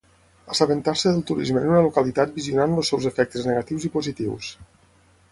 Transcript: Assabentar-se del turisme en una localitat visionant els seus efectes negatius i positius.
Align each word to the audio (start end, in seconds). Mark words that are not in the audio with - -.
Assabentar-se 0.53 1.09
del 1.15 1.19
turisme 1.31 1.61
en 1.65 1.73
una 1.73 1.83
localitat 1.87 2.33
visionant 2.37 2.73
els 2.83 2.89
seus 2.93 3.05
efectes 3.09 3.45
negatius 3.51 3.85
i 3.91 3.93
positius. 3.99 4.49